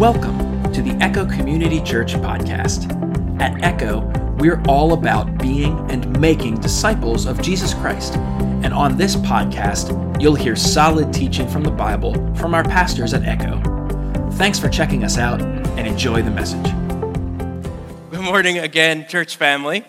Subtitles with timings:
[0.00, 2.88] Welcome to the Echo Community Church podcast.
[3.38, 4.00] At Echo,
[4.38, 8.16] we're all about being and making disciples of Jesus Christ.
[8.16, 13.24] And on this podcast, you'll hear solid teaching from the Bible from our pastors at
[13.24, 13.60] Echo.
[14.38, 16.72] Thanks for checking us out and enjoy the message.
[18.10, 19.84] Good morning again, church family.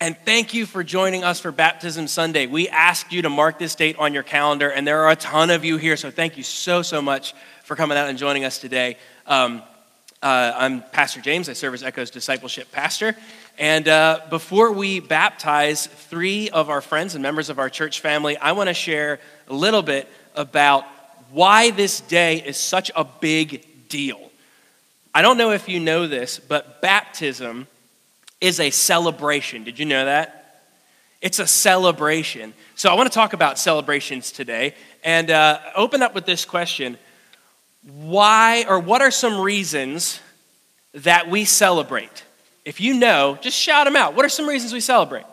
[0.00, 2.46] And thank you for joining us for Baptism Sunday.
[2.46, 5.50] We asked you to mark this date on your calendar, and there are a ton
[5.50, 7.34] of you here, so thank you so, so much
[7.70, 8.96] for coming out and joining us today.
[9.28, 9.62] Um,
[10.24, 11.48] uh, I'm Pastor James.
[11.48, 13.14] I serve as Echo's discipleship pastor.
[13.60, 18.36] And uh, before we baptize three of our friends and members of our church family,
[18.36, 20.84] I want to share a little bit about
[21.30, 24.32] why this day is such a big deal.
[25.14, 27.68] I don't know if you know this, but baptism
[28.40, 29.62] is a celebration.
[29.62, 30.64] Did you know that?
[31.20, 32.52] It's a celebration.
[32.74, 34.74] So I want to talk about celebrations today
[35.04, 36.98] and uh, open up with this question
[37.82, 40.20] Why or what are some reasons
[40.92, 42.24] that we celebrate?
[42.64, 44.14] If you know, just shout them out.
[44.14, 45.24] What are some reasons we celebrate?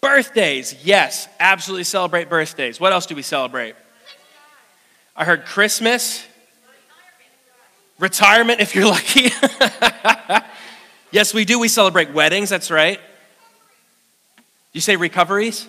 [0.00, 0.74] Birthdays.
[0.84, 2.78] Yes, absolutely celebrate birthdays.
[2.78, 3.74] What else do we celebrate?
[5.16, 6.24] I heard Christmas,
[7.98, 9.30] retirement if you're lucky.
[11.10, 11.58] Yes, we do.
[11.58, 13.00] We celebrate weddings, that's right.
[14.72, 15.66] You say recoveries?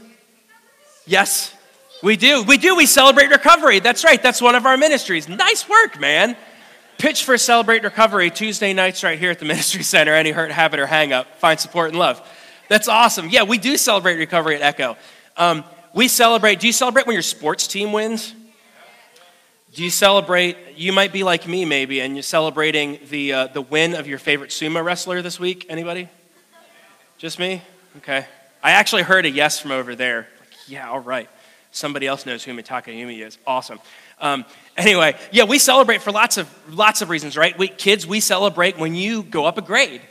[1.05, 1.53] Yes,
[2.01, 2.43] we do.
[2.43, 2.75] We do.
[2.75, 3.79] We celebrate recovery.
[3.79, 4.21] That's right.
[4.21, 5.27] That's one of our ministries.
[5.27, 6.37] Nice work, man.
[6.97, 10.13] Pitch for Celebrate Recovery Tuesday nights right here at the Ministry Center.
[10.13, 12.21] Any hurt, habit, or hang up, find support and love.
[12.67, 13.29] That's awesome.
[13.29, 14.97] Yeah, we do celebrate recovery at Echo.
[15.37, 16.59] Um, we celebrate.
[16.59, 18.33] Do you celebrate when your sports team wins?
[19.73, 20.57] Do you celebrate?
[20.75, 24.19] You might be like me, maybe, and you're celebrating the, uh, the win of your
[24.19, 25.65] favorite sumo wrestler this week.
[25.69, 26.09] Anybody?
[27.17, 27.61] Just me?
[27.97, 28.25] Okay.
[28.61, 30.27] I actually heard a yes from over there.
[30.39, 31.29] Like, yeah, all right.
[31.71, 33.37] Somebody else knows who Mitakeumi is.
[33.45, 33.79] Awesome.
[34.19, 34.43] Um,
[34.75, 37.57] anyway, yeah, we celebrate for lots of lots of reasons, right?
[37.57, 40.01] We, kids, we celebrate when you go up a grade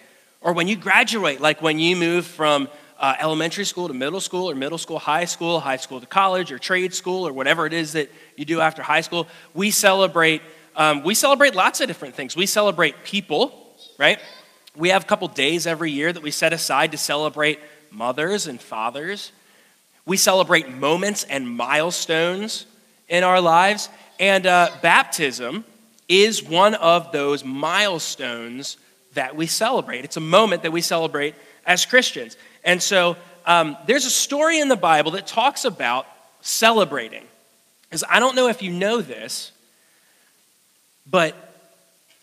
[0.40, 2.68] or when you graduate, like when you move from
[2.98, 6.50] uh, elementary school to middle school or middle school, high school, high school to college
[6.52, 9.28] or trade school or whatever it is that you do after high school.
[9.54, 10.42] We celebrate,
[10.76, 12.36] um, we celebrate lots of different things.
[12.36, 14.20] We celebrate people, right?
[14.76, 17.60] We have a couple days every year that we set aside to celebrate
[17.90, 19.32] mothers and fathers.
[20.08, 22.64] We celebrate moments and milestones
[23.10, 23.90] in our lives.
[24.18, 25.66] And uh, baptism
[26.08, 28.78] is one of those milestones
[29.12, 30.04] that we celebrate.
[30.04, 31.34] It's a moment that we celebrate
[31.66, 32.38] as Christians.
[32.64, 36.06] And so um, there's a story in the Bible that talks about
[36.40, 37.24] celebrating.
[37.82, 39.52] Because I don't know if you know this,
[41.06, 41.34] but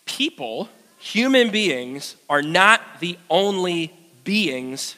[0.06, 3.94] people, human beings, are not the only
[4.24, 4.96] beings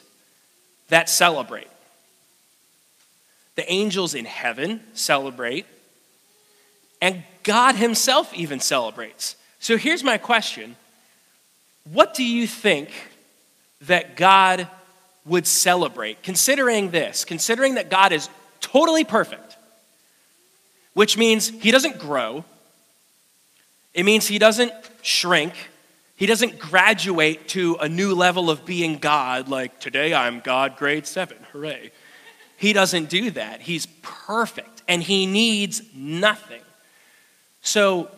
[0.87, 1.67] that celebrate.
[3.55, 5.65] The angels in heaven celebrate,
[7.01, 9.35] and God Himself even celebrates.
[9.59, 10.75] So here's my question
[11.91, 12.89] What do you think
[13.81, 14.67] that God
[15.25, 18.29] would celebrate, considering this, considering that God is
[18.61, 19.57] totally perfect,
[20.93, 22.43] which means he doesn't grow,
[23.93, 25.53] it means he doesn't shrink,
[26.15, 31.05] he doesn't graduate to a new level of being God, like today I'm God grade
[31.05, 31.91] seven, hooray.
[32.59, 33.61] He doesn't do that.
[33.61, 36.61] He's perfect and he needs nothing.
[37.61, 38.11] So,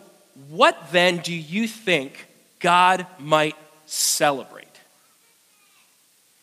[0.48, 2.26] what then do you think
[2.58, 3.54] God might
[3.86, 4.66] celebrate?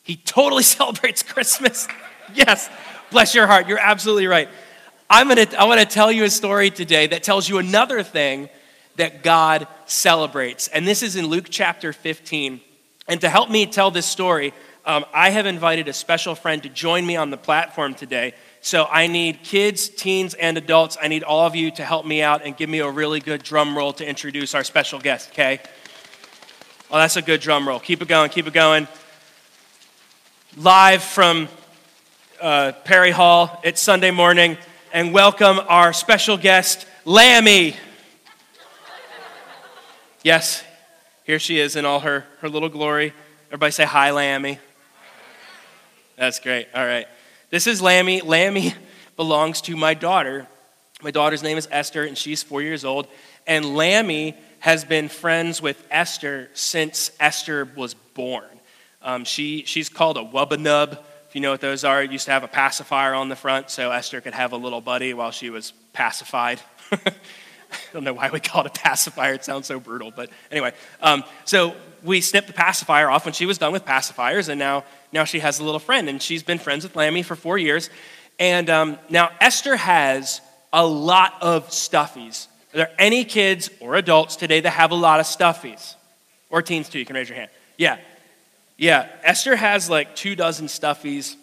[0.03, 1.89] He totally celebrates Christmas.
[2.33, 2.69] yes,
[3.11, 3.67] bless your heart.
[3.67, 4.47] You're absolutely right.
[5.09, 8.47] I'm gonna, I want to tell you a story today that tells you another thing
[8.95, 10.69] that God celebrates.
[10.69, 12.61] And this is in Luke chapter 15.
[13.09, 14.53] And to help me tell this story,
[14.89, 18.33] um, I have invited a special friend to join me on the platform today.
[18.59, 20.97] So I need kids, teens, and adults.
[20.99, 23.43] I need all of you to help me out and give me a really good
[23.43, 25.59] drum roll to introduce our special guest, okay?
[26.89, 27.79] Well, that's a good drum roll.
[27.79, 28.87] Keep it going, keep it going
[30.57, 31.49] live from
[32.41, 33.61] uh, Perry Hall.
[33.63, 34.57] It's Sunday morning,
[34.91, 37.75] and welcome our special guest, Lammy.
[40.23, 40.63] Yes,
[41.25, 43.13] here she is in all her, her little glory.
[43.49, 44.57] Everybody say hi, Lammy.
[46.19, 46.67] That's great.
[46.75, 47.07] All right.
[47.49, 48.19] This is Lammy.
[48.19, 48.73] Lammy
[49.15, 50.47] belongs to my daughter.
[51.01, 53.07] My daughter's name is Esther, and she's four years old.
[53.47, 58.43] And Lammy has been friends with Esther since Esther was born.
[59.01, 60.99] Um, she, she's called a wubbanub,
[61.29, 62.03] if you know what those are.
[62.03, 64.81] It used to have a pacifier on the front so Esther could have a little
[64.81, 66.59] buddy while she was pacified.
[66.91, 66.97] I
[67.93, 69.35] don't know why we call it a pacifier.
[69.35, 70.73] It sounds so brutal, but anyway.
[71.01, 74.83] Um, so we snipped the pacifier off when she was done with pacifiers, and now,
[75.11, 77.89] now she has a little friend, and she's been friends with Lammy for four years.
[78.39, 80.41] And um, now Esther has
[80.71, 85.19] a lot of stuffies Are there any kids or adults today that have a lot
[85.19, 85.95] of stuffies?
[86.49, 87.51] Or teens too, you can raise your hand.
[87.77, 87.97] Yeah.
[88.77, 89.07] Yeah.
[89.23, 91.35] Esther has like two dozen stuffies.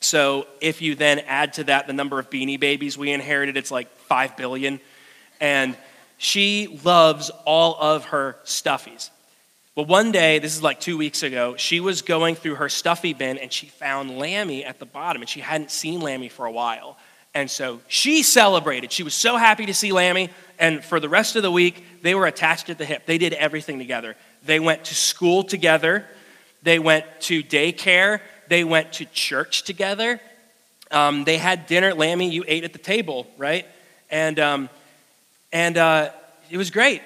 [0.00, 3.70] So if you then add to that the number of beanie babies we inherited, it's
[3.70, 4.80] like five billion.
[5.40, 5.76] And
[6.18, 9.10] she loves all of her stuffies.
[9.76, 13.14] Well, one day, this is like two weeks ago, she was going through her stuffy
[13.14, 16.50] bin and she found Lammy at the bottom, and she hadn't seen Lammy for a
[16.50, 16.98] while.
[17.34, 18.90] And so she celebrated.
[18.90, 20.30] She was so happy to see Lammy.
[20.58, 23.06] And for the rest of the week, they were attached at the hip.
[23.06, 24.16] They did everything together.
[24.44, 26.04] They went to school together,
[26.62, 30.20] they went to daycare, they went to church together.
[30.90, 31.94] Um, they had dinner.
[31.94, 33.64] Lammy, you ate at the table, right?
[34.10, 34.68] And, um,
[35.52, 36.10] and uh,
[36.50, 37.02] it was great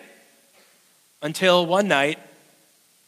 [1.21, 2.19] until one night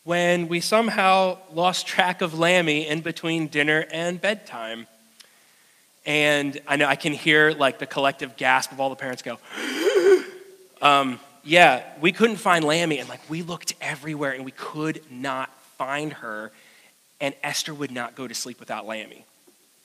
[0.06, 4.86] when we somehow lost track of Lammy in between dinner and bedtime.
[6.06, 9.36] And I know I can hear like the collective gasp of all the parents go,
[10.80, 13.00] um, yeah, we couldn't find Lammy.
[13.00, 16.52] And like we looked everywhere and we could not find her.
[17.20, 19.24] And Esther would not go to sleep without Lammy.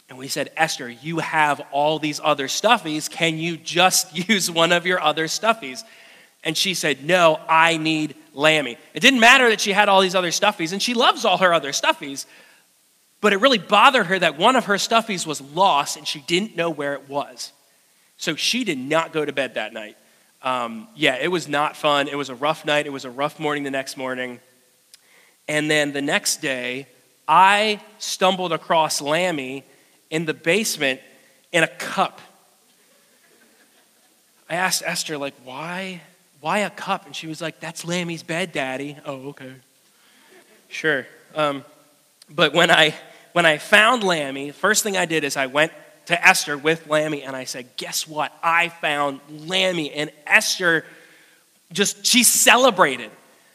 [0.07, 3.09] And we said, Esther, you have all these other stuffies.
[3.09, 5.81] Can you just use one of your other stuffies?
[6.43, 8.77] And she said, No, I need Lammy.
[8.93, 11.53] It didn't matter that she had all these other stuffies, and she loves all her
[11.53, 12.25] other stuffies,
[13.21, 16.55] but it really bothered her that one of her stuffies was lost and she didn't
[16.55, 17.51] know where it was.
[18.17, 19.95] So she did not go to bed that night.
[20.41, 22.07] Um, yeah, it was not fun.
[22.07, 22.87] It was a rough night.
[22.87, 24.39] It was a rough morning the next morning.
[25.47, 26.87] And then the next day,
[27.27, 29.63] I stumbled across Lammy
[30.09, 30.99] in the basement
[31.51, 32.21] in a cup.
[34.49, 36.01] I asked Esther, like, why,
[36.41, 37.05] why a cup?
[37.05, 38.97] And she was like, that's Lammy's bed, Daddy.
[39.05, 39.53] Oh, okay.
[40.67, 41.05] Sure.
[41.35, 41.63] Um,
[42.29, 42.95] but when I
[43.33, 45.71] when I found Lammy, first thing I did is I went
[46.07, 48.33] to Esther with Lammy and I said, Guess what?
[48.43, 49.91] I found Lammy.
[49.91, 50.83] And Esther
[51.71, 53.11] just, she celebrated.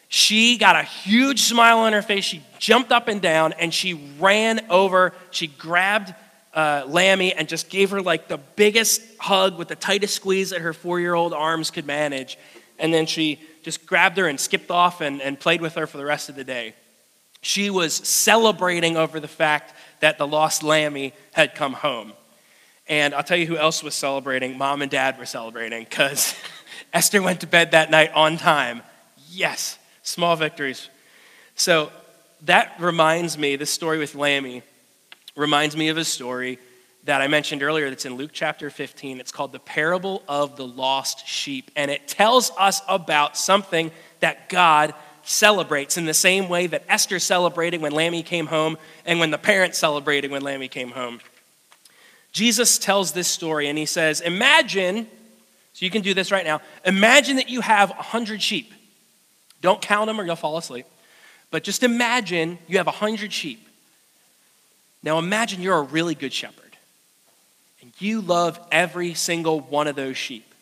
[0.09, 2.25] She got a huge smile on her face.
[2.25, 5.13] She jumped up and down and she ran over.
[5.31, 6.15] She grabbed
[6.55, 10.63] uh, Lammy and just gave her like the biggest hug with the tightest squeeze that
[10.63, 12.39] her four year old arms could manage.
[12.79, 15.99] And then she just grabbed her and skipped off and, and played with her for
[15.99, 16.75] the rest of the day.
[17.43, 22.13] She was celebrating over the fact that the lost Lammy had come home.
[22.89, 24.57] And I'll tell you who else was celebrating.
[24.57, 26.35] Mom and dad were celebrating because
[26.93, 28.83] Esther went to bed that night on time.
[29.29, 30.89] Yes, small victories.
[31.55, 31.91] So
[32.43, 34.63] that reminds me, this story with Lammy
[35.37, 36.59] reminds me of a story
[37.07, 39.21] that I mentioned earlier that's in Luke chapter 15.
[39.21, 41.71] It's called the parable of the lost sheep.
[41.77, 44.93] And it tells us about something that God
[45.23, 49.39] celebrates in the same way that Esther celebrated when Lammy came home and when the
[49.39, 51.21] parents celebrated when Lammy came home.
[52.33, 55.07] Jesus tells this story and he says, Imagine,
[55.75, 58.73] so you can do this right now, imagine that you have 100 sheep.
[59.61, 60.87] Don't count them or you'll fall asleep.
[61.53, 63.65] But just imagine you have 100 sheep.
[65.05, 66.66] Now imagine you're a really good shepherd
[67.87, 70.53] and you love every single one of those sheep.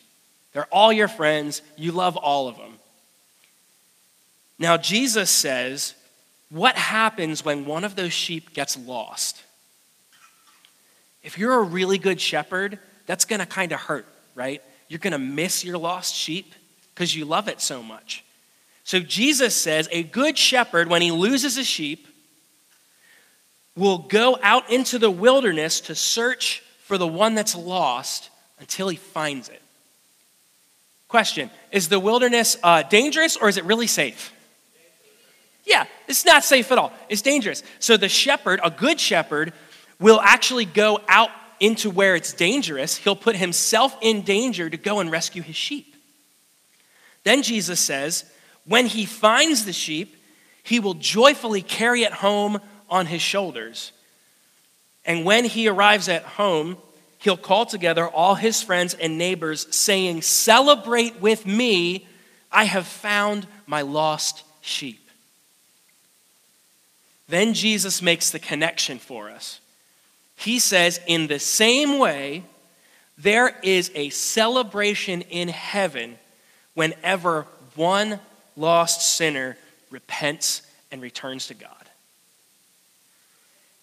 [0.52, 2.74] They're all your friends, you love all of them.
[4.58, 5.94] Now, Jesus says,
[6.50, 9.42] What happens when one of those sheep gets lost?
[11.22, 14.60] If you're a really good shepherd, that's going to kind of hurt, right?
[14.88, 16.54] You're going to miss your lost sheep
[16.94, 18.22] because you love it so much.
[18.84, 22.06] So, Jesus says, A good shepherd, when he loses a sheep,
[23.74, 28.96] will go out into the wilderness to search for the one that's lost until he
[28.96, 29.60] finds it.
[31.08, 34.32] Question Is the wilderness uh, dangerous or is it really safe?
[35.64, 36.92] Yeah, it's not safe at all.
[37.08, 37.62] It's dangerous.
[37.78, 39.54] So the shepherd, a good shepherd,
[39.98, 42.96] will actually go out into where it's dangerous.
[42.96, 45.96] He'll put himself in danger to go and rescue his sheep.
[47.22, 48.26] Then Jesus says,
[48.66, 50.16] when he finds the sheep,
[50.62, 52.60] he will joyfully carry it home
[52.90, 53.92] on his shoulders.
[55.04, 56.78] And when he arrives at home,
[57.18, 62.06] he'll call together all his friends and neighbors, saying, Celebrate with me,
[62.50, 65.00] I have found my lost sheep.
[67.28, 69.60] Then Jesus makes the connection for us.
[70.36, 72.44] He says, in the same way,
[73.16, 76.18] there is a celebration in heaven
[76.74, 77.46] whenever
[77.76, 78.18] one
[78.56, 79.56] lost sinner
[79.90, 81.83] repents and returns to God.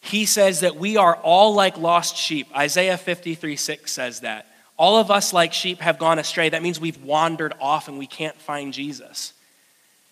[0.02, 2.48] He says that we are all like lost sheep.
[2.58, 4.48] Isaiah 53 6 says that.
[4.78, 6.50] All of us, like sheep, have gone astray.
[6.50, 9.34] That means we've wandered off and we can't find Jesus.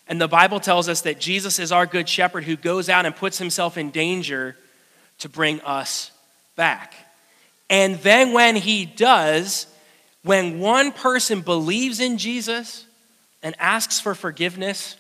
[0.08, 3.16] And the Bible tells us that Jesus is our good shepherd who goes out and
[3.16, 4.56] puts himself in danger
[5.20, 6.12] to bring us
[6.56, 6.94] back.
[7.70, 9.68] And then when he does,
[10.22, 12.86] When one person believes in Jesus
[13.42, 14.98] and asks for forgiveness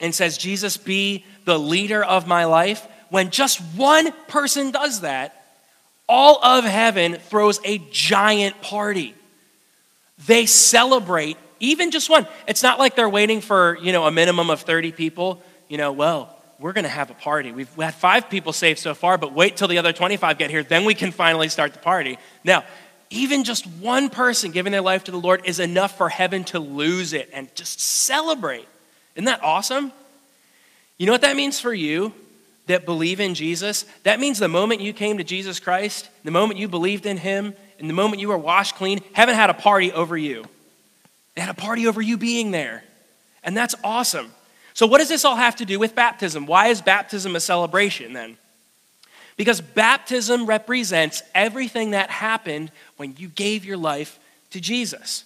[0.00, 5.44] and says, Jesus, be the leader of my life, when just one person does that,
[6.08, 9.14] all of heaven throws a giant party.
[10.26, 12.26] They celebrate even just one.
[12.46, 15.42] It's not like they're waiting for, you know, a minimum of 30 people.
[15.68, 17.52] You know, well, we're going to have a party.
[17.52, 20.62] We've had five people saved so far, but wait till the other 25 get here,
[20.62, 22.18] then we can finally start the party.
[22.44, 22.64] Now,
[23.10, 26.58] even just one person giving their life to the Lord is enough for heaven to
[26.58, 28.66] lose it and just celebrate.
[29.14, 29.92] Isn't that awesome?
[30.98, 32.12] You know what that means for you
[32.66, 33.84] that believe in Jesus?
[34.02, 37.54] That means the moment you came to Jesus Christ, the moment you believed in Him,
[37.78, 40.44] and the moment you were washed clean, heaven had a party over you.
[41.34, 42.82] They had a party over you being there.
[43.44, 44.32] And that's awesome.
[44.74, 46.46] So, what does this all have to do with baptism?
[46.46, 48.36] Why is baptism a celebration then?
[49.36, 54.18] Because baptism represents everything that happened when you gave your life
[54.50, 55.24] to Jesus.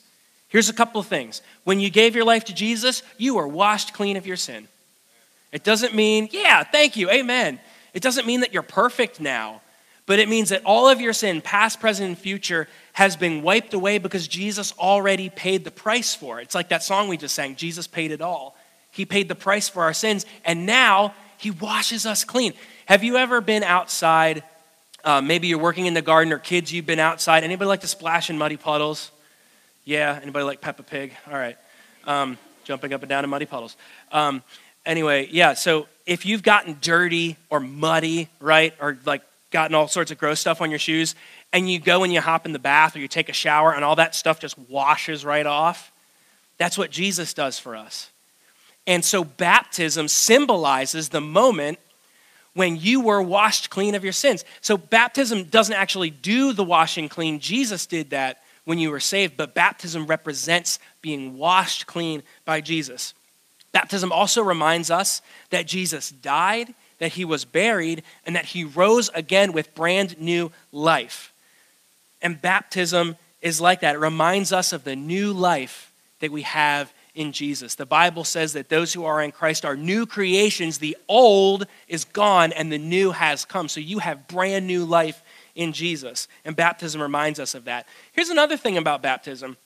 [0.49, 1.43] Here's a couple of things.
[1.63, 4.67] When you gave your life to Jesus, you were washed clean of your sin.
[5.53, 7.59] It doesn't mean, yeah, thank you, amen.
[7.93, 9.63] It doesn't mean that you're perfect now,
[10.07, 13.75] but it means that all of your sin, past, present, and future, has been wiped
[13.75, 16.45] away because Jesus already paid the price for it.
[16.45, 18.57] It's like that song we just sang Jesus paid it all.
[18.93, 22.55] He paid the price for our sins, and now He washes us clean.
[22.87, 24.43] Have you ever been outside?
[25.05, 27.43] Uh, maybe you're working in the garden or kids, you've been outside.
[27.43, 29.11] Anybody like to splash in muddy puddles?
[29.85, 31.15] Yeah, anybody like Peppa Pig?
[31.27, 31.57] All right.
[32.05, 33.77] Um, jumping up and down in muddy puddles.
[34.13, 34.43] Um,
[34.91, 40.11] anyway, yeah, so if you've gotten dirty or muddy, right, or like gotten all sorts
[40.11, 41.15] of gross stuff on your shoes,
[41.53, 43.85] and you go and you hop in the bath or you take a shower and
[43.85, 45.93] all that stuff just washes right off,
[46.59, 48.11] that's what Jesus does for us.
[48.87, 51.79] And so baptism symbolizes the moment
[52.55, 54.45] when you were washed clean of your sins.
[54.61, 57.39] So baptism doesn't actually do the washing clean.
[57.39, 63.15] Jesus did that when you were saved, but baptism represents being washed clean by Jesus.
[63.73, 69.11] Baptism also reminds us that Jesus died, that he was buried, and that he rose
[69.15, 71.33] again with brand new life.
[72.21, 73.95] And baptism is like that.
[73.95, 77.75] It reminds us of the new life that we have in Jesus.
[77.75, 80.79] The Bible says that those who are in Christ are new creations.
[80.79, 83.69] The old is gone and the new has come.
[83.69, 85.23] So you have brand new life
[85.55, 86.29] in Jesus.
[86.45, 87.87] And baptism reminds us of that.
[88.13, 89.57] Here's another thing about baptism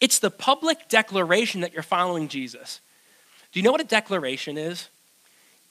[0.00, 2.80] it's the public declaration that you're following Jesus.
[3.54, 4.88] Do you know what a declaration is?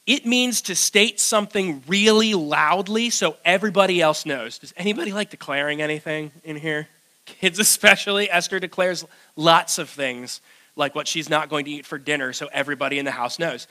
[0.08, 4.58] It means to state something really loudly so everybody else knows.
[4.58, 6.88] Does anybody like declaring anything in here?
[7.26, 8.32] Kids, especially.
[8.32, 9.04] Esther declares
[9.36, 10.40] lots of things
[10.78, 13.68] like what she's not going to eat for dinner, so everybody in the house knows.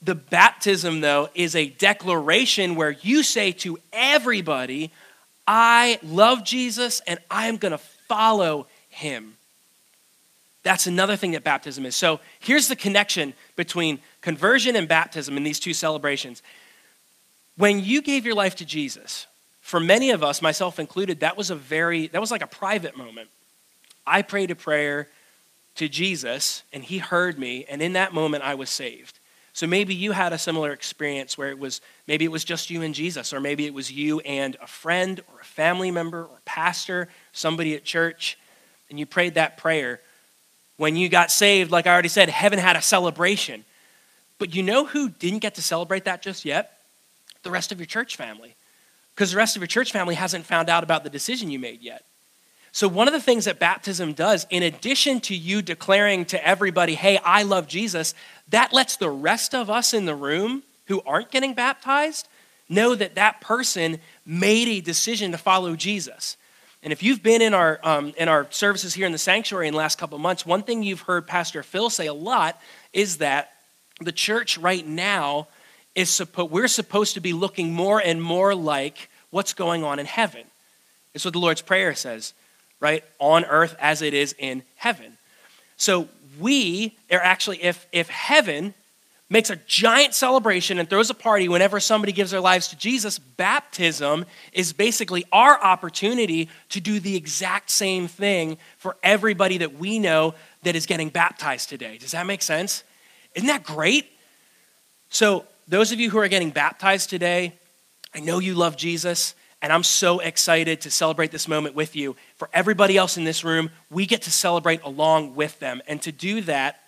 [0.00, 4.92] The baptism, though, is a declaration where you say to everybody,
[5.46, 9.36] I love Jesus and I'm going to follow him.
[10.62, 11.96] That's another thing that baptism is.
[11.96, 16.42] So here's the connection between conversion and baptism in these two celebrations.
[17.56, 19.26] When you gave your life to Jesus,
[19.60, 22.96] for many of us, myself included, that was a very, that was like a private
[22.96, 23.28] moment.
[24.06, 25.08] I prayed a prayer
[25.76, 29.18] to Jesus and he heard me, and in that moment I was saved.
[29.52, 32.82] So maybe you had a similar experience where it was maybe it was just you
[32.82, 36.38] and Jesus, or maybe it was you and a friend or a family member or
[36.44, 38.38] pastor, somebody at church,
[38.88, 40.00] and you prayed that prayer.
[40.80, 43.66] When you got saved, like I already said, heaven had a celebration.
[44.38, 46.78] But you know who didn't get to celebrate that just yet?
[47.42, 48.54] The rest of your church family.
[49.14, 51.82] Because the rest of your church family hasn't found out about the decision you made
[51.82, 52.06] yet.
[52.72, 56.94] So, one of the things that baptism does, in addition to you declaring to everybody,
[56.94, 58.14] hey, I love Jesus,
[58.48, 62.26] that lets the rest of us in the room who aren't getting baptized
[62.70, 66.38] know that that person made a decision to follow Jesus.
[66.82, 69.74] And if you've been in our, um, in our services here in the sanctuary in
[69.74, 72.60] the last couple months, one thing you've heard Pastor Phil say a lot
[72.92, 73.52] is that
[74.00, 75.46] the church right now
[75.94, 80.06] is supposed, we're supposed to be looking more and more like what's going on in
[80.06, 80.44] heaven.
[81.12, 82.32] It's what the Lord's Prayer says
[82.80, 85.18] right, on earth as it is in heaven.
[85.76, 86.08] So
[86.40, 88.74] we are actually, if, if heaven
[89.30, 93.18] makes a giant celebration and throws a party whenever somebody gives their lives to Jesus,
[93.18, 100.00] baptism is basically our opportunity to do the exact same thing for everybody that we
[100.00, 100.34] know
[100.64, 101.96] that is getting baptized today.
[101.96, 102.82] Does that make sense?
[103.36, 104.10] Isn't that great?
[105.08, 107.54] So, those of you who are getting baptized today,
[108.12, 109.36] I know you love Jesus.
[109.62, 112.16] And I'm so excited to celebrate this moment with you.
[112.36, 115.82] For everybody else in this room, we get to celebrate along with them.
[115.86, 116.79] And to do that,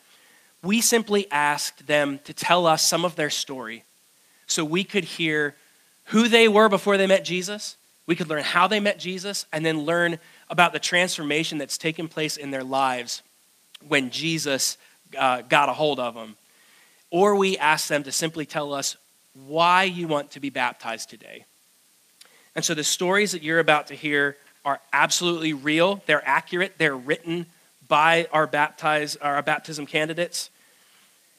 [0.62, 3.84] we simply asked them to tell us some of their story
[4.46, 5.56] so we could hear
[6.06, 7.76] who they were before they met Jesus,
[8.06, 10.18] We could learn how they met Jesus and then learn
[10.50, 13.22] about the transformation that's taken place in their lives
[13.86, 14.76] when Jesus
[15.16, 16.36] uh, got a hold of them.
[17.10, 18.96] Or we ask them to simply tell us
[19.46, 21.44] why you want to be baptized today.
[22.54, 26.96] And so the stories that you're about to hear are absolutely real, they're accurate, they're
[26.96, 27.46] written
[27.88, 30.50] by our, baptized, our baptism candidates.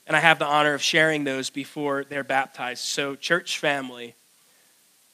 [0.05, 2.83] And I have the honor of sharing those before they're baptized.
[2.83, 4.15] So, church family,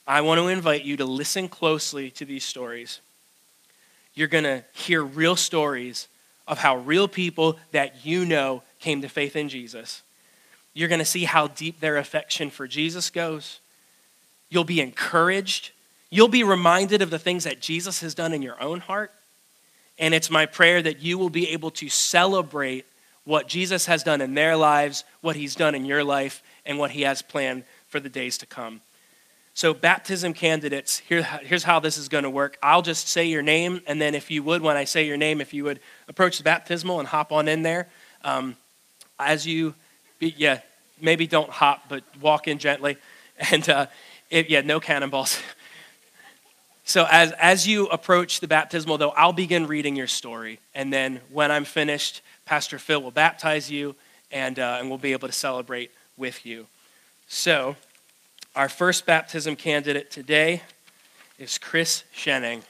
[0.08, 3.00] I want to invite you to listen closely to these stories.
[4.15, 6.08] You're going to hear real stories
[6.48, 10.01] of how real people that you know came to faith in Jesus.
[10.74, 13.60] You're going to see how deep their affection for Jesus goes.
[14.50, 15.72] You'll be encouraged.
[16.10, 19.12] You'll be reminded of the things that Jesus has done in your own heart.
[20.00, 22.86] And it's my prayer that you will be able to celebrate
[23.30, 26.90] what Jesus has done in their lives, what he's done in your life, and what
[26.90, 28.82] he has planned for the days to come.
[29.54, 32.58] So, baptism candidates, here, here's how this is going to work.
[32.64, 35.42] I'll just say your name, and then if you would, when I say your name,
[35.42, 37.88] if you would approach the baptismal and hop on in there.
[38.24, 38.56] Um,
[39.20, 39.76] as you,
[40.18, 40.62] be, yeah,
[41.00, 42.98] maybe don't hop, but walk in gently.
[43.52, 43.86] And uh,
[44.30, 45.40] it, yeah, no cannonballs.
[46.84, 50.60] so, as, as you approach the baptismal, though, I'll begin reading your story.
[50.76, 53.96] And then when I'm finished, Pastor Phil will baptize you,
[54.32, 56.65] and, uh, and we'll be able to celebrate with you.
[57.27, 57.75] So,
[58.56, 60.63] our first baptism candidate today
[61.38, 62.63] is Chris Shenning.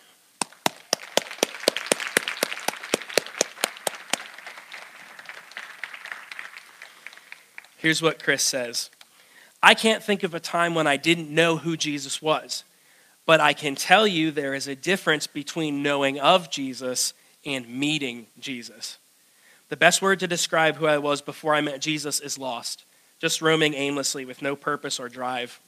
[7.78, 8.90] Here's what Chris says
[9.64, 12.66] I can't think of a time when I didn't know who Jesus was,
[13.26, 17.14] but I can tell you there is a difference between knowing of Jesus
[17.46, 18.99] and meeting Jesus.
[19.70, 22.86] The best word to describe who I was before I met Jesus is lost,
[23.20, 25.60] just roaming aimlessly with no purpose or drive.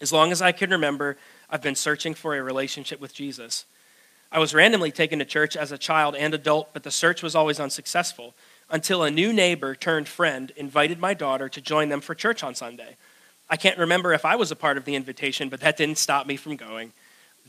[0.00, 1.16] As long as I can remember,
[1.50, 3.64] I've been searching for a relationship with Jesus.
[4.30, 7.34] I was randomly taken to church as a child and adult, but the search was
[7.34, 8.34] always unsuccessful
[8.70, 12.54] until a new neighbor turned friend invited my daughter to join them for church on
[12.54, 12.96] Sunday.
[13.50, 16.26] I can't remember if I was a part of the invitation, but that didn't stop
[16.26, 16.92] me from going.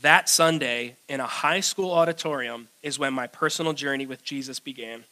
[0.02, 5.04] That Sunday in a high school auditorium is when my personal journey with Jesus began.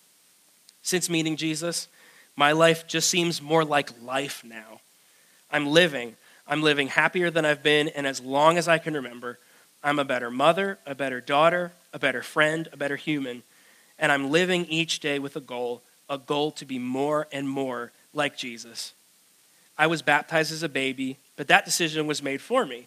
[0.84, 1.88] Since meeting Jesus,
[2.36, 4.80] my life just seems more like life now.
[5.50, 6.14] I'm living,
[6.46, 9.40] I'm living happier than I've been, and as long as I can remember,
[9.82, 13.42] I'm a better mother, a better daughter, a better friend, a better human,
[13.98, 17.92] and I'm living each day with a goal a goal to be more and more
[18.12, 18.92] like Jesus.
[19.76, 22.86] I was baptized as a baby, but that decision was made for me.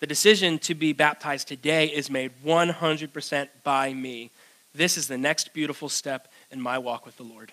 [0.00, 4.30] The decision to be baptized today is made 100% by me.
[4.74, 7.52] This is the next beautiful step in my walk with the Lord.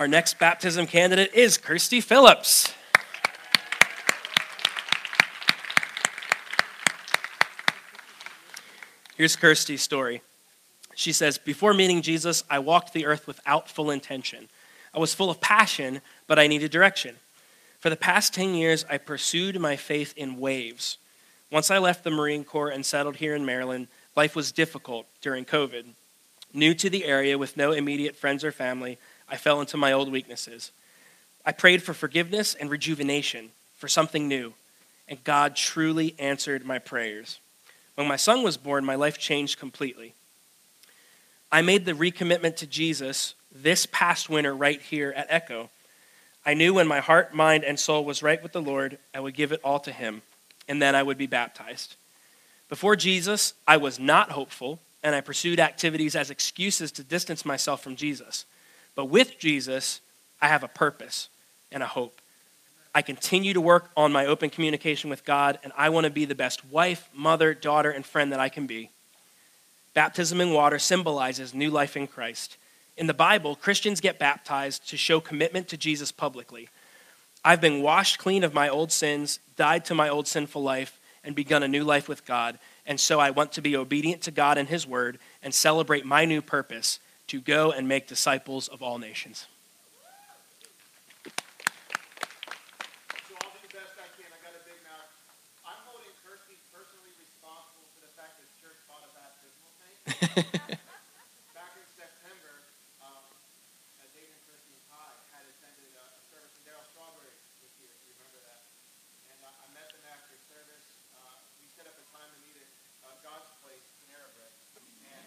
[0.00, 2.72] Our next baptism candidate is Kirsty Phillips.
[9.14, 10.22] Here's Kirsty's story.
[10.94, 14.48] She says, Before meeting Jesus, I walked the earth without full intention.
[14.94, 17.16] I was full of passion, but I needed direction.
[17.78, 20.96] For the past 10 years, I pursued my faith in waves.
[21.52, 25.44] Once I left the Marine Corps and settled here in Maryland, life was difficult during
[25.44, 25.84] COVID.
[26.54, 28.96] New to the area with no immediate friends or family,
[29.30, 30.72] I fell into my old weaknesses.
[31.46, 34.52] I prayed for forgiveness and rejuvenation, for something new,
[35.08, 37.38] and God truly answered my prayers.
[37.94, 40.14] When my son was born, my life changed completely.
[41.52, 45.70] I made the recommitment to Jesus this past winter right here at Echo.
[46.44, 49.34] I knew when my heart, mind, and soul was right with the Lord, I would
[49.34, 50.22] give it all to Him,
[50.68, 51.96] and then I would be baptized.
[52.68, 57.82] Before Jesus, I was not hopeful, and I pursued activities as excuses to distance myself
[57.82, 58.44] from Jesus.
[58.94, 60.00] But with Jesus,
[60.40, 61.28] I have a purpose
[61.70, 62.20] and a hope.
[62.94, 66.24] I continue to work on my open communication with God, and I want to be
[66.24, 68.90] the best wife, mother, daughter, and friend that I can be.
[69.94, 72.56] Baptism in water symbolizes new life in Christ.
[72.96, 76.68] In the Bible, Christians get baptized to show commitment to Jesus publicly.
[77.44, 81.34] I've been washed clean of my old sins, died to my old sinful life, and
[81.34, 82.58] begun a new life with God.
[82.86, 86.24] And so I want to be obedient to God and His word and celebrate my
[86.24, 86.98] new purpose
[87.30, 89.46] to go and make disciples of all nations.
[101.54, 102.66] Back in September,
[102.98, 103.22] um,
[104.02, 107.30] a Dayton Christian High had attended a, a service, and Darryl Strawberry
[107.62, 108.58] was here, if you remember that.
[109.30, 110.82] And uh, I met them after service.
[111.14, 112.66] Uh, we set up a time to meet at
[113.06, 114.50] uh, God's Place, Panera Bread.
[115.14, 115.24] And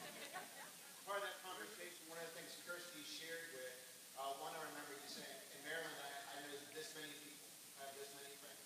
[1.07, 3.75] part of that conversation, one of the things Kirsty shared with,
[4.15, 7.85] uh, one I remember you saying, in Maryland, I, I know this many people, I
[7.85, 8.65] have this many friends.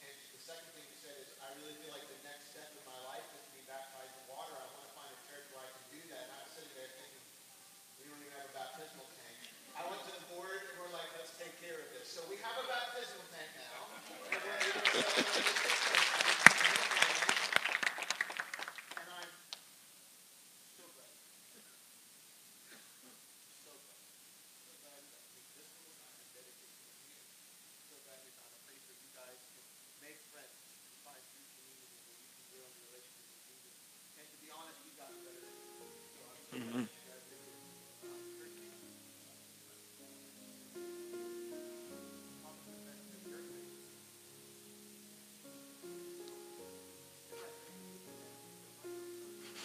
[0.00, 2.82] And the second thing you said is, I really feel like the next step in
[2.88, 4.56] my life is to be baptized in water.
[4.56, 6.22] I want to find a church where I can do that.
[6.26, 7.24] And I was sitting there thinking,
[8.00, 9.36] we don't even have a baptismal tank.
[9.76, 12.08] I went to the board and we're like, let's take care of this.
[12.08, 13.52] So we have a baptismal tank
[15.62, 15.67] now.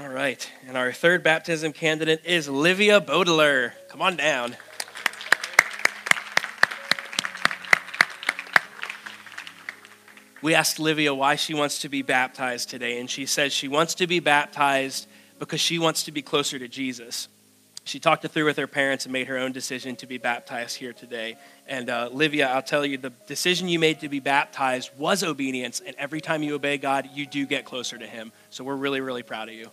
[0.00, 0.50] All right.
[0.66, 3.74] And our third baptism candidate is Livia Baudelaire.
[3.90, 4.56] Come on down.
[10.40, 13.94] We asked Livia why she wants to be baptized today, and she says she wants
[13.96, 15.06] to be baptized
[15.38, 17.28] because she wants to be closer to Jesus.
[17.84, 20.78] She talked it through with her parents and made her own decision to be baptized
[20.78, 21.36] here today.
[21.66, 25.80] And uh, Livia, I'll tell you, the decision you made to be baptized was obedience,
[25.84, 28.32] and every time you obey God, you do get closer to Him.
[28.48, 29.70] So we're really, really proud of you.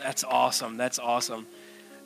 [0.00, 0.76] That's awesome.
[0.76, 1.46] That's awesome.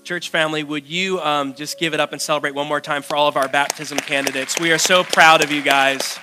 [0.05, 3.15] Church family, would you um, just give it up and celebrate one more time for
[3.15, 4.59] all of our baptism candidates?
[4.59, 6.19] We are so proud of you guys.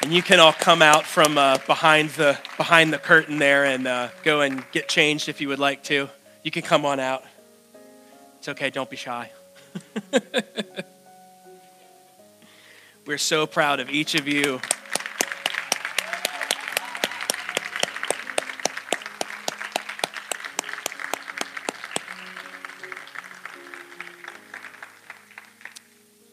[0.00, 3.88] And you can all come out from uh, behind, the, behind the curtain there and
[3.88, 6.08] uh, go and get changed if you would like to.
[6.44, 7.24] You can come on out.
[8.38, 9.32] It's okay, don't be shy.
[13.06, 14.60] We're so proud of each of you.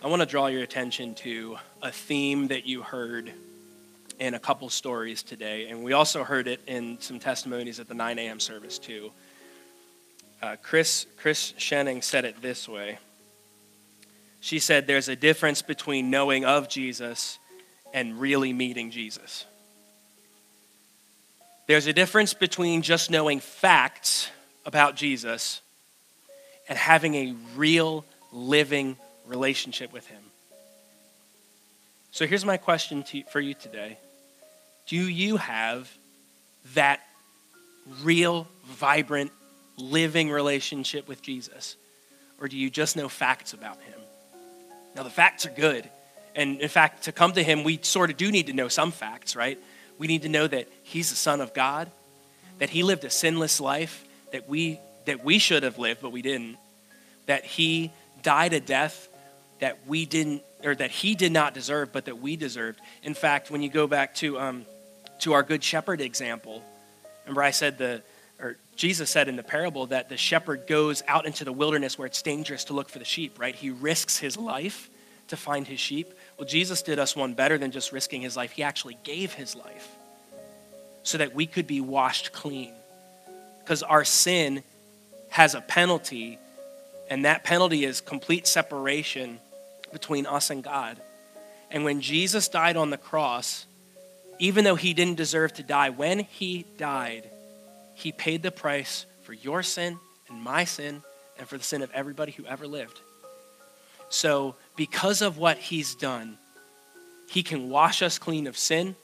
[0.06, 3.34] I want to draw your attention to a theme that you heard
[4.20, 7.96] in a couple stories today, and we also heard it in some testimonies at the
[7.96, 8.39] 9 a.m.
[8.39, 9.12] service too.
[10.44, 13.00] Uh, Chris Chris Shenning said it this way.
[14.41, 17.39] She said, "There's a difference between knowing of Jesus
[17.91, 19.46] and really meeting Jesus.
[21.65, 24.30] There's a difference between just knowing facts
[24.68, 25.62] about Jesus
[26.70, 30.21] and having a real living relationship with Him.
[32.11, 33.97] So here's my question to, for you today
[34.88, 35.91] Do you have
[36.73, 37.01] that
[38.01, 39.31] real, vibrant,
[39.77, 41.75] living relationship with Jesus?
[42.39, 43.99] Or do you just know facts about Him?
[44.95, 45.89] Now, the facts are good.
[46.35, 48.91] And in fact, to come to Him, we sort of do need to know some
[48.91, 49.57] facts, right?
[49.97, 51.89] We need to know that He's the Son of God,
[52.59, 56.21] that He lived a sinless life that we, that we should have lived, but we
[56.21, 56.57] didn't,
[57.25, 59.07] that He died a death
[59.65, 62.80] that we didn't, or that he did not deserve, but that we deserved.
[63.01, 64.63] In fact, when you go back to, um,
[65.21, 66.62] to our Good Shepherd example,
[67.23, 68.04] remember I said the,
[68.39, 72.06] or Jesus said in the parable that the shepherd goes out into the wilderness where
[72.06, 73.56] it's dangerous to look for the sheep, right?
[73.56, 74.88] He risks his life
[75.30, 76.13] to find his sheep.
[76.38, 78.51] Well, Jesus did us one better than just risking his life.
[78.51, 79.95] He actually gave his life
[81.01, 82.71] so that we could be washed clean.
[83.63, 84.62] Because our sin
[85.30, 86.38] has a penalty,
[87.10, 89.39] and that penalty is complete separation
[89.95, 91.01] between us and God.
[91.71, 93.65] And when Jesus died on the cross,
[94.39, 97.29] even though he didn't deserve to die, when he died,
[97.93, 101.01] he paid the price for your sin and my sin
[101.39, 102.99] and for the sin of everybody who ever lived.
[104.10, 106.38] So, because of what he's done,
[107.29, 108.97] he can wash us clean of sin.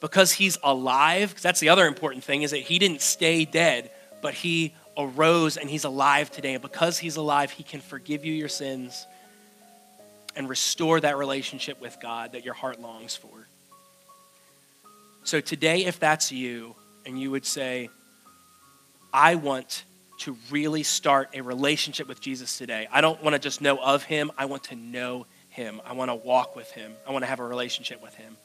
[0.00, 3.90] Because he's alive, because that's the other important thing, is that he didn't stay dead,
[4.22, 6.52] but he arose and he's alive today.
[6.52, 9.06] And because he's alive, he can forgive you your sins
[10.36, 13.48] and restore that relationship with God that your heart longs for.
[15.24, 17.88] So today, if that's you, and you would say,
[19.12, 19.84] I want
[20.20, 22.86] to really start a relationship with Jesus today.
[22.92, 25.80] I don't want to just know of him, I want to know him.
[25.86, 26.92] I want to walk with him.
[27.08, 28.36] I want to have a relationship with him.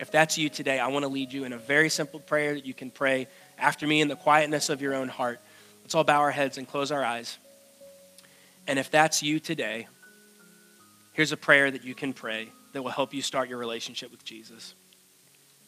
[0.00, 2.66] If that's you today, I want to lead you in a very simple prayer that
[2.66, 3.28] you can pray
[3.58, 5.40] after me in the quietness of your own heart.
[5.82, 7.38] Let's all bow our heads and close our eyes.
[8.66, 9.86] And if that's you today,
[11.14, 14.24] here's a prayer that you can pray that will help you start your relationship with
[14.24, 14.74] Jesus.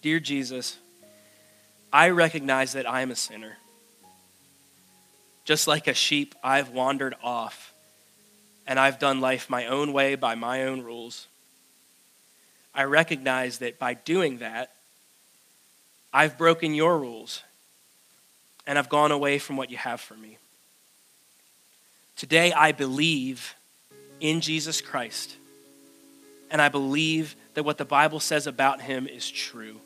[0.03, 0.77] Dear Jesus,
[1.93, 3.57] I recognize that I am a sinner.
[5.45, 7.73] Just like a sheep, I've wandered off
[8.67, 11.29] and I've done life my own way by my own rules.
[12.75, 14.73] I recognize that by doing that,
[16.13, 17.43] I've broken your rules
[18.67, 20.39] and I've gone away from what you have for me.
[22.17, 23.55] Today, I believe
[24.21, 25.37] in Jesus Christ,
[26.51, 29.81] and I believe that what the Bible says about him is true.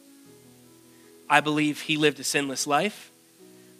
[1.28, 3.10] I believe he lived a sinless life,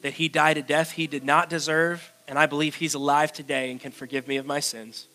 [0.03, 3.71] that he died a death he did not deserve, and I believe he's alive today
[3.71, 5.09] and can forgive me of my sins.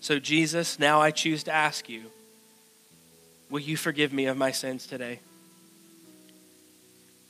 [0.00, 2.04] So, Jesus, now I choose to ask you
[3.50, 5.20] will you forgive me of my sins today?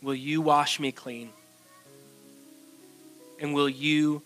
[0.02, 1.31] Will you wash me clean?
[3.40, 4.22] And will you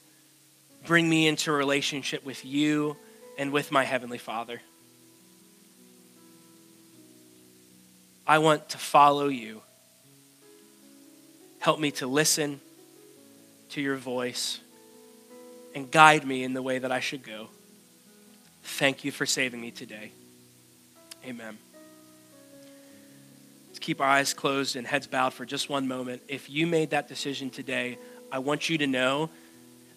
[0.85, 2.97] bring me into a relationship with you
[3.38, 4.61] and with my Heavenly Father?
[8.27, 9.62] I want to follow you.
[11.59, 12.61] Help me to listen
[13.71, 14.61] to your voice
[15.75, 17.49] and guide me in the way that I should go.
[18.62, 20.12] Thank you for saving me today.
[21.25, 21.59] Amen.
[23.68, 26.23] Let's keep our eyes closed and heads bowed for just one moment.
[26.29, 27.99] If you made that decision today,
[28.31, 29.31] I want you to know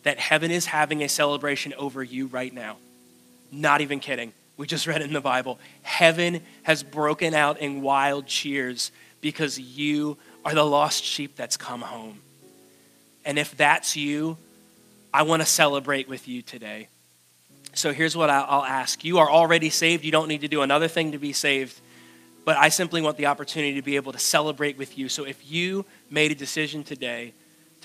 [0.05, 2.77] that heaven is having a celebration over you right now.
[3.51, 4.33] Not even kidding.
[4.55, 5.59] We just read it in the Bible.
[5.81, 11.81] Heaven has broken out in wild cheers because you are the lost sheep that's come
[11.81, 12.21] home.
[13.25, 14.37] And if that's you,
[15.11, 16.87] I want to celebrate with you today.
[17.73, 20.05] So here's what I'll ask You are already saved.
[20.05, 21.81] You don't need to do another thing to be saved.
[22.45, 25.09] But I simply want the opportunity to be able to celebrate with you.
[25.09, 27.33] So if you made a decision today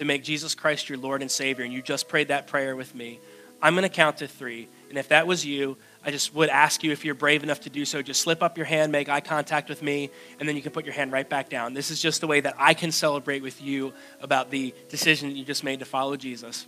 [0.00, 2.94] to make Jesus Christ your Lord and Savior, and you just prayed that prayer with
[2.94, 3.20] me,
[3.60, 4.66] I'm going to count to three.
[4.88, 7.70] And if that was you, I just would ask you if you're brave enough to
[7.70, 10.08] do so, just slip up your hand, make eye contact with me,
[10.38, 11.74] and then you can put your hand right back down.
[11.74, 15.36] This is just the way that I can celebrate with you about the decision that
[15.36, 16.66] you just made to follow Jesus.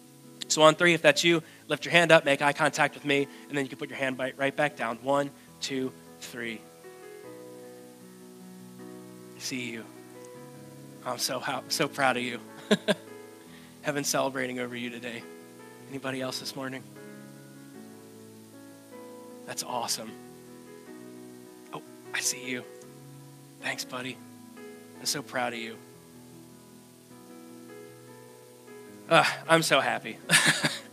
[0.49, 3.27] So, on three, if that's you, lift your hand up, make eye contact with me,
[3.49, 4.99] and then you can put your hand right back down.
[4.99, 5.31] One,
[5.63, 5.91] two,
[6.21, 6.61] three.
[9.39, 9.85] See you.
[11.07, 12.39] I'm so, so proud of you.
[13.83, 15.23] Heaven celebrating over you today.
[15.91, 16.83] Anybody else this morning?
[19.47, 20.11] That's awesome.
[21.75, 21.83] Oh,
[22.15, 22.65] I see you.
[23.61, 24.17] Thanks, buddy.
[25.01, 25.77] I'm so proud of you.
[29.11, 30.17] Uh, I'm so happy.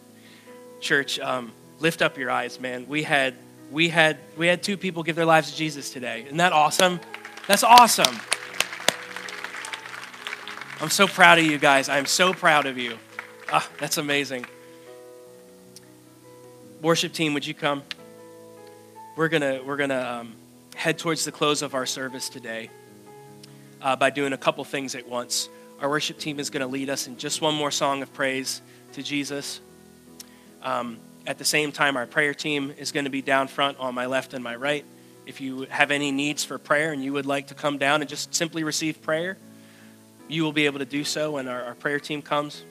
[0.82, 2.88] Church, um, lift up your eyes, man.
[2.88, 3.36] We had
[3.72, 6.24] we had we had two people give their lives to Jesus today.
[6.26, 7.00] Isn't that awesome?
[7.48, 8.20] That's awesome.
[10.82, 11.90] I'm so proud of you guys.
[11.90, 12.98] I'm so proud of you.
[13.52, 14.46] Ah, that's amazing.
[16.82, 17.84] Worship team, would you come?
[19.20, 20.34] we're gonna we're gonna um,
[20.76, 22.70] head towards the close of our service today
[23.82, 25.50] uh, by doing a couple things at once.
[25.82, 28.62] Our worship team is to lead us in just one more song of praise
[28.94, 29.60] to Jesus.
[30.64, 33.94] Um, at the same time, our prayer team is going to be down front on
[33.94, 34.86] my left and my right.
[35.26, 38.10] If you have any needs for prayer and you would like to come down and
[38.10, 39.38] just simply receive prayer,
[40.30, 42.64] you will be able to do so when our, our prayer team comes.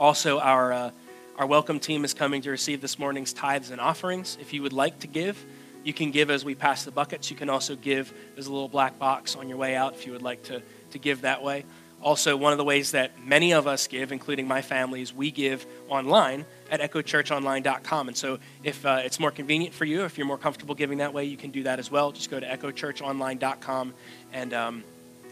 [0.00, 0.90] Also, our, uh,
[1.36, 4.38] our welcome team is coming to receive this morning's tithes and offerings.
[4.40, 5.44] If you would like to give,
[5.84, 7.30] you can give as we pass the buckets.
[7.30, 8.12] You can also give.
[8.34, 10.98] There's a little black box on your way out if you would like to, to
[10.98, 11.64] give that way.
[12.00, 15.30] Also, one of the ways that many of us give, including my family, is we
[15.32, 18.08] give online at echochurchonline.com.
[18.08, 21.12] And so, if uh, it's more convenient for you, if you're more comfortable giving that
[21.12, 22.12] way, you can do that as well.
[22.12, 23.94] Just go to echochurchonline.com
[24.32, 24.84] and, um,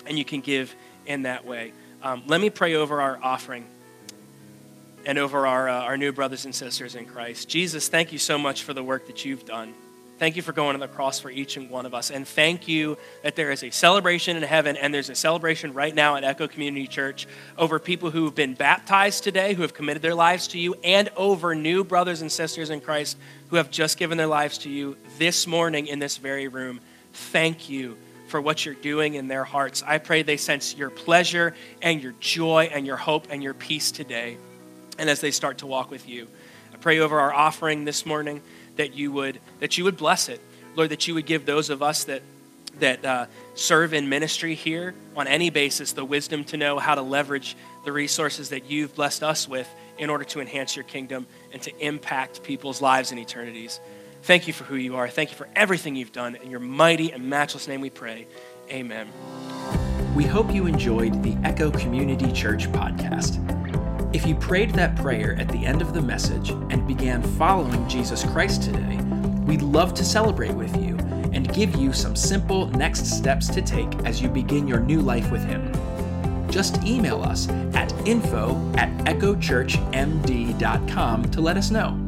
[0.07, 0.75] and you can give
[1.07, 1.73] in that way.
[2.03, 3.65] Um, let me pray over our offering
[5.07, 7.49] and over our, uh, our new brothers and sisters in Christ.
[7.49, 9.73] Jesus, thank you so much for the work that you've done.
[10.19, 12.11] Thank you for going to the cross for each and one of us.
[12.11, 15.95] And thank you that there is a celebration in heaven and there's a celebration right
[15.95, 17.27] now at Echo Community Church
[17.59, 21.11] over people who have been baptized today, who have committed their lives to you, and
[21.17, 23.19] over new brothers and sisters in Christ
[23.51, 26.81] who have just given their lives to you this morning in this very room.
[27.13, 29.83] Thank you for what you're doing in their hearts.
[29.87, 33.91] I pray they sense your pleasure and your joy and your hope and your peace
[33.91, 34.37] today.
[34.99, 36.27] And as they start to walk with you,
[36.73, 38.43] I pray over our offering this morning
[38.77, 40.41] that you would that you would bless it,
[40.75, 40.91] Lord.
[40.91, 42.23] That you would give those of us that
[42.81, 47.03] that uh, serve in ministry here on any basis the wisdom to know how to
[47.03, 51.63] leverage the resources that you've blessed us with in order to enhance your kingdom and
[51.63, 53.81] to impact people's lives and eternities.
[54.27, 55.09] Thank you for who you are.
[55.09, 56.35] Thank you for everything you've done.
[56.35, 58.27] In your mighty and matchless name we pray.
[58.69, 59.07] Amen.
[60.17, 63.39] We hope you enjoyed the Echo Community Church podcast.
[64.13, 68.25] If you prayed that prayer at the end of the message and began following Jesus
[68.25, 68.97] Christ today,
[69.47, 70.97] we'd love to celebrate with you
[71.33, 75.31] and give you some simple next steps to take as you begin your new life
[75.31, 75.73] with Him.
[76.51, 82.06] Just email us at info at echochurchmd.com to let us know.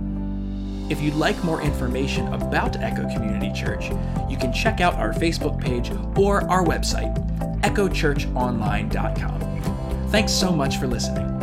[0.90, 3.90] If you'd like more information about Echo Community Church,
[4.30, 7.14] you can check out our Facebook page or our website,
[7.60, 10.08] echochurchonline.com.
[10.08, 11.37] Thanks so much for listening.